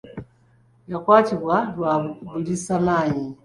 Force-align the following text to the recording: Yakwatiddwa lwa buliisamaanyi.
Yakwatiddwa 0.91 1.55
lwa 1.75 1.93
buliisamaanyi. 2.25 3.25